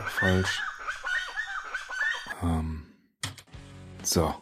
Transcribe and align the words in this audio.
falsch. 0.00 0.62
Ähm, 2.42 2.82
so. 4.02 4.34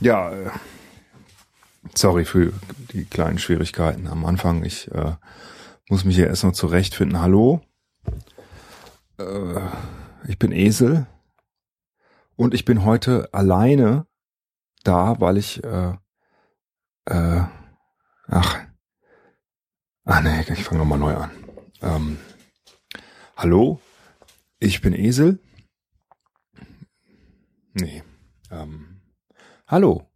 Ja, 0.00 0.32
äh, 0.32 0.50
sorry 1.94 2.24
für 2.24 2.52
die 2.92 3.04
kleinen 3.04 3.38
Schwierigkeiten 3.38 4.06
am 4.06 4.24
Anfang. 4.24 4.64
Ich 4.64 4.90
äh, 4.92 5.12
muss 5.88 6.04
mich 6.04 6.16
hier 6.16 6.28
erst 6.28 6.44
noch 6.44 6.52
zurechtfinden. 6.52 7.20
Hallo? 7.20 7.60
Äh, 9.18 9.60
ich 10.26 10.38
bin 10.38 10.52
Esel 10.52 11.06
und 12.40 12.54
ich 12.54 12.64
bin 12.64 12.86
heute 12.86 13.28
alleine 13.34 14.06
da, 14.82 15.20
weil 15.20 15.36
ich 15.36 15.62
äh, 15.62 15.94
äh, 17.04 17.44
ach 18.28 18.66
ah 20.04 20.20
nee, 20.22 20.40
ich 20.48 20.64
fange 20.64 20.78
nochmal 20.78 20.98
neu 20.98 21.14
an. 21.16 21.30
Ähm, 21.82 22.18
hallo, 23.36 23.78
ich 24.58 24.80
bin 24.80 24.94
Esel. 24.94 25.38
Nee. 27.74 28.02
Ähm, 28.50 29.02
hallo. 29.66 30.10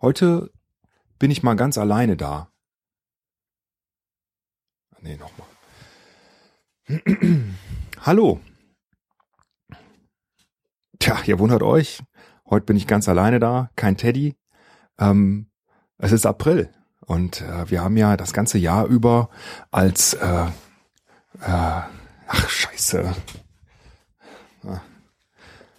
Heute 0.00 0.50
bin 1.18 1.30
ich 1.30 1.42
mal 1.42 1.54
ganz 1.54 1.76
alleine 1.76 2.16
da. 2.16 2.50
Nee, 5.02 5.18
nochmal. 5.18 5.48
Hallo. 8.00 8.40
Tja, 11.10 11.18
ihr 11.26 11.40
wundert 11.40 11.64
euch. 11.64 12.04
Heute 12.48 12.66
bin 12.66 12.76
ich 12.76 12.86
ganz 12.86 13.08
alleine 13.08 13.40
da, 13.40 13.68
kein 13.74 13.96
Teddy. 13.96 14.36
Ähm, 14.96 15.50
es 15.98 16.12
ist 16.12 16.24
April 16.24 16.70
und 17.04 17.40
äh, 17.40 17.68
wir 17.68 17.82
haben 17.82 17.96
ja 17.96 18.16
das 18.16 18.32
ganze 18.32 18.58
Jahr 18.58 18.86
über 18.86 19.28
als 19.72 20.14
äh, 20.14 20.44
äh, 21.40 21.82
ach 22.28 22.48
Scheiße. 22.48 23.12
Ah, 24.62 24.80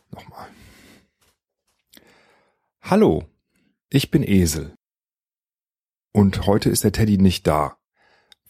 nochmal. 0.09 0.47
Hallo, 2.81 3.23
ich 3.89 4.11
bin 4.11 4.23
Esel. 4.23 4.75
Und 6.11 6.45
heute 6.45 6.69
ist 6.69 6.83
der 6.83 6.91
Teddy 6.91 7.17
nicht 7.17 7.47
da, 7.47 7.77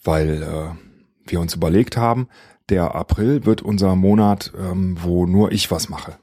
weil 0.02 0.42
äh, 0.42 1.30
wir 1.30 1.38
uns 1.38 1.54
überlegt 1.54 1.96
haben, 1.96 2.26
der 2.70 2.96
April 2.96 3.44
wird 3.44 3.62
unser 3.62 3.94
Monat, 3.94 4.52
ähm, 4.58 4.96
wo 5.00 5.26
nur 5.26 5.52
ich 5.52 5.70
was 5.70 5.88
mache. 5.88 6.18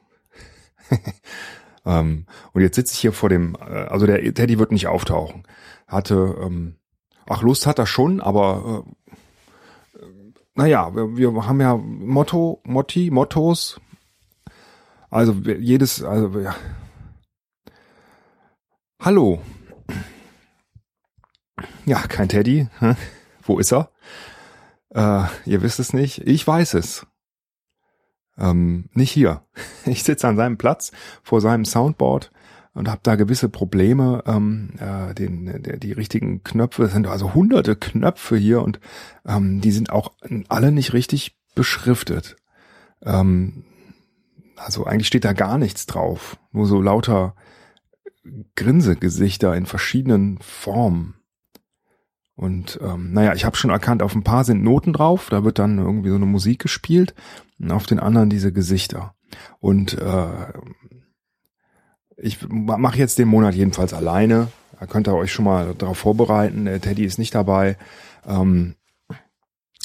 Ähm, 1.90 2.28
und 2.54 2.62
jetzt 2.62 2.76
sitze 2.76 2.94
ich 2.94 3.00
hier 3.00 3.14
vor 3.14 3.30
dem, 3.30 3.56
äh, 3.56 3.64
also 3.64 4.06
der 4.06 4.22
Teddy 4.34 4.60
wird 4.60 4.72
nicht 4.72 4.88
auftauchen. 4.88 5.44
Hatte, 5.88 6.38
ähm, 6.40 6.76
ach 7.28 7.42
Lust 7.42 7.66
hat 7.66 7.80
er 7.80 7.88
schon, 7.88 8.22
aber 8.22 8.86
äh, 9.96 10.02
naja, 10.54 10.94
wir, 10.94 11.34
wir 11.34 11.48
haben 11.48 11.60
ja 11.60 11.76
Motto, 11.76 12.62
Motti, 12.64 13.10
Mottos. 13.10 13.82
Also 15.10 15.34
jedes, 15.34 16.04
also 16.04 16.40
ja. 16.40 16.56
Hallo. 19.02 19.42
Ja, 21.86 22.02
kein 22.02 22.30
Teddy. 22.30 22.68
Wo 23.42 23.58
ist 23.58 23.74
er? 23.74 23.90
Äh, 24.90 25.24
ihr 25.46 25.64
wisst 25.64 25.80
es 25.80 25.94
nicht. 25.94 26.28
Ich 26.28 26.46
weiß 26.46 26.76
es. 26.76 27.08
Ähm, 28.40 28.90
nicht 28.94 29.12
hier. 29.12 29.44
Ich 29.86 30.04
sitze 30.04 30.28
an 30.28 30.38
seinem 30.38 30.58
Platz 30.58 30.92
vor 31.24 31.42
seinem 31.42 31.66
Soundboard 31.66 32.32
und 32.74 32.88
habe 32.88 33.02
da 33.04 33.16
gewisse 33.16 33.50
Probleme. 33.50 34.24
Ähm, 34.26 34.72
äh, 34.80 35.14
den, 35.14 35.64
der, 35.64 35.78
die 35.78 35.92
richtigen 35.92 36.44
Knöpfe 36.44 36.84
es 36.84 36.94
sind 36.94 37.08
also 37.08 37.34
hunderte 37.34 37.76
Knöpfe 37.76 38.38
hier 38.38 38.62
und 38.62 38.80
ähm, 39.28 39.62
die 39.62 39.72
sind 39.72 39.92
auch 39.92 40.14
alle 40.48 40.72
nicht 40.72 40.94
richtig 40.94 41.38
beschriftet. 41.56 42.36
Ähm, 43.04 43.66
also 44.56 44.86
eigentlich 44.86 45.08
steht 45.08 45.26
da 45.26 45.34
gar 45.34 45.58
nichts 45.58 45.86
drauf, 45.86 46.38
nur 46.52 46.66
so 46.66 46.82
lauter 46.82 47.36
Grinsegesichter 48.56 49.56
in 49.56 49.66
verschiedenen 49.66 50.40
Formen. 50.40 51.16
Und 52.36 52.80
ähm, 52.82 53.12
naja, 53.12 53.34
ich 53.34 53.44
habe 53.44 53.58
schon 53.58 53.70
erkannt, 53.72 54.02
auf 54.02 54.16
ein 54.16 54.24
paar 54.24 54.46
sind 54.46 54.64
Noten 54.64 54.94
drauf, 54.94 55.28
da 55.30 55.44
wird 55.44 55.60
dann 55.60 55.78
irgendwie 55.78 56.10
so 56.10 56.16
eine 56.16 56.26
Musik 56.26 56.60
gespielt, 56.60 57.14
auf 57.68 57.86
den 57.86 58.00
anderen 58.00 58.30
diese 58.30 58.52
Gesichter. 58.52 59.16
Und 59.60 59.98
äh, 59.98 60.54
ich 62.18 62.48
mache 62.50 62.98
jetzt 62.98 63.20
den 63.20 63.28
Monat 63.28 63.56
jedenfalls 63.56 63.94
alleine. 63.94 64.50
Da 64.80 64.86
könnt 64.86 65.08
ihr 65.08 65.16
euch 65.16 65.32
schon 65.32 65.46
mal 65.46 65.74
darauf 65.76 65.98
vorbereiten. 65.98 66.66
Der 66.66 66.82
Teddy 66.82 67.04
ist 67.06 67.20
nicht 67.20 67.36
dabei. 67.36 67.78
Ähm, 68.26 68.76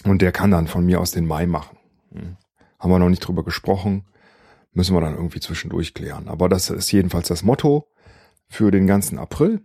und 0.05 0.23
der 0.23 0.33
kann 0.33 0.51
dann 0.51 0.67
von 0.67 0.85
mir 0.85 1.01
aus 1.01 1.11
den 1.11 1.27
Mai 1.27 1.47
machen. 1.47 1.79
Hm. 2.13 2.37
Haben 2.79 2.91
wir 2.91 2.99
noch 2.99 3.09
nicht 3.09 3.27
drüber 3.27 3.45
gesprochen. 3.45 4.05
Müssen 4.73 4.95
wir 4.95 5.01
dann 5.01 5.15
irgendwie 5.15 5.41
zwischendurch 5.41 5.95
klären. 5.95 6.29
Aber 6.29 6.49
das 6.49 6.71
ist 6.71 6.91
jedenfalls 6.93 7.29
das 7.29 7.43
Motto 7.43 7.89
für 8.49 8.71
den 8.71 8.87
ganzen 8.87 9.19
April. 9.19 9.63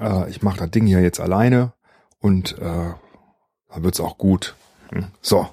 Äh, 0.00 0.30
ich 0.30 0.42
mache 0.42 0.58
das 0.58 0.70
Ding 0.70 0.86
hier 0.86 1.00
jetzt 1.00 1.20
alleine 1.20 1.74
und 2.18 2.58
äh, 2.58 2.92
dann 3.68 3.82
wird's 3.82 4.00
auch 4.00 4.18
gut. 4.18 4.56
Hm. 4.90 5.06
So, 5.20 5.48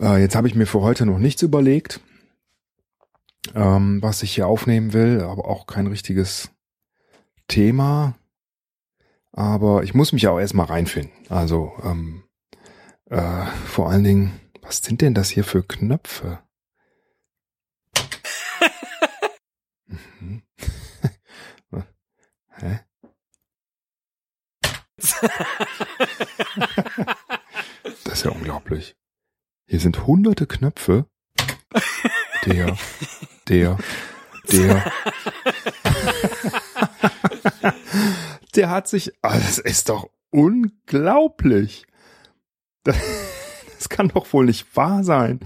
äh, 0.00 0.20
jetzt 0.20 0.36
habe 0.36 0.48
ich 0.48 0.54
mir 0.54 0.66
für 0.66 0.80
heute 0.80 1.06
noch 1.06 1.18
nichts 1.18 1.42
überlegt, 1.42 2.00
ähm, 3.54 4.02
was 4.02 4.22
ich 4.22 4.34
hier 4.34 4.46
aufnehmen 4.46 4.92
will, 4.92 5.22
aber 5.22 5.46
auch 5.46 5.66
kein 5.66 5.86
richtiges 5.86 6.50
Thema. 7.48 8.16
Aber 9.32 9.82
ich 9.82 9.94
muss 9.94 10.12
mich 10.12 10.22
ja 10.22 10.30
auch 10.30 10.40
erstmal 10.40 10.66
reinfinden. 10.66 11.12
Also 11.28 11.72
ähm, 11.84 12.24
äh, 13.06 13.46
vor 13.66 13.90
allen 13.90 14.04
Dingen, 14.04 14.40
was 14.62 14.78
sind 14.78 15.00
denn 15.00 15.14
das 15.14 15.30
hier 15.30 15.44
für 15.44 15.62
Knöpfe? 15.62 16.40
mhm. 19.86 20.42
Hä? 22.60 22.80
das 28.04 28.12
ist 28.12 28.24
ja 28.24 28.30
unglaublich. 28.32 28.96
Hier 29.70 29.80
sind 29.80 30.06
hunderte 30.06 30.46
Knöpfe. 30.46 31.06
Der, 32.46 32.78
der, 33.48 33.76
der. 34.50 34.92
der 38.54 38.70
hat 38.70 38.88
sich, 38.88 39.12
oh, 39.22 39.28
das 39.28 39.58
ist 39.58 39.90
doch 39.90 40.08
unglaublich. 40.30 41.84
Das, 42.82 42.96
das 43.76 43.90
kann 43.90 44.08
doch 44.08 44.32
wohl 44.32 44.46
nicht 44.46 44.74
wahr 44.74 45.04
sein. 45.04 45.40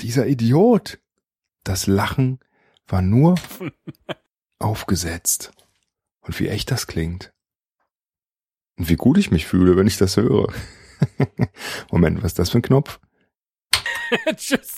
Dieser 0.00 0.26
Idiot. 0.26 0.98
Das 1.64 1.86
Lachen 1.86 2.40
war 2.86 3.02
nur 3.02 3.34
aufgesetzt. 4.58 5.52
Und 6.20 6.40
wie 6.40 6.48
echt 6.48 6.70
das 6.70 6.86
klingt. 6.86 7.34
Und 8.78 8.88
wie 8.88 8.96
gut 8.96 9.18
ich 9.18 9.30
mich 9.30 9.46
fühle, 9.46 9.76
wenn 9.76 9.86
ich 9.86 9.98
das 9.98 10.16
höre. 10.16 10.50
Moment, 11.90 12.22
was 12.22 12.32
ist 12.32 12.38
das 12.38 12.50
für 12.50 12.58
ein 12.58 12.62
Knopf? 12.62 12.98
it's 14.26 14.46
just 14.46 14.77